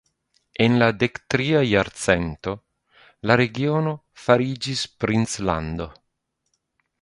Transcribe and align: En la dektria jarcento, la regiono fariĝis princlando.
En 0.63 0.77
la 0.83 0.85
dektria 1.01 1.59
jarcento, 1.71 2.53
la 3.31 3.37
regiono 3.43 3.93
fariĝis 4.25 4.83
princlando. 5.05 5.89